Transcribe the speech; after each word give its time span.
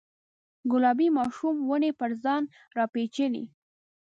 ګلابي 0.71 1.07
ماښام 1.17 1.57
ونې 1.69 1.91
پر 1.99 2.11
ځان 2.23 2.43
راپیچلې 2.77 3.43